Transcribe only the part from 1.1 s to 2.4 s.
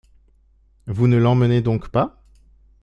l’emmenez donc pas?